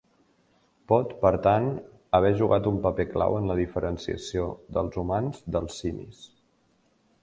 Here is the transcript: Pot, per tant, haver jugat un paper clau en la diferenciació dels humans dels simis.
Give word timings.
Pot, 0.91 1.11
per 1.25 1.31
tant, 1.47 1.67
haver 2.19 2.33
jugat 2.41 2.71
un 2.71 2.81
paper 2.87 3.07
clau 3.13 3.39
en 3.43 3.47
la 3.53 3.61
diferenciació 3.63 4.51
dels 4.79 5.01
humans 5.05 5.49
dels 5.57 5.83
simis. 5.85 6.31